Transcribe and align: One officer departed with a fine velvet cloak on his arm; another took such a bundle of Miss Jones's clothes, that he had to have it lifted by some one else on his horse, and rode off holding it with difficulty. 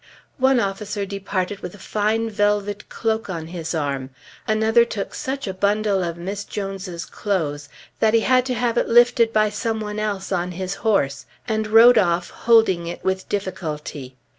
One 0.39 0.59
officer 0.59 1.05
departed 1.05 1.59
with 1.59 1.75
a 1.75 1.77
fine 1.77 2.27
velvet 2.31 2.89
cloak 2.89 3.29
on 3.29 3.45
his 3.45 3.75
arm; 3.75 4.09
another 4.47 4.83
took 4.83 5.13
such 5.13 5.45
a 5.45 5.53
bundle 5.53 6.03
of 6.03 6.17
Miss 6.17 6.43
Jones's 6.43 7.05
clothes, 7.05 7.69
that 7.99 8.15
he 8.15 8.21
had 8.21 8.43
to 8.47 8.55
have 8.55 8.79
it 8.79 8.89
lifted 8.89 9.31
by 9.31 9.51
some 9.51 9.79
one 9.79 9.99
else 9.99 10.31
on 10.31 10.53
his 10.53 10.73
horse, 10.73 11.27
and 11.47 11.67
rode 11.67 11.99
off 11.99 12.31
holding 12.31 12.87
it 12.87 13.03
with 13.03 13.29
difficulty. 13.29 14.15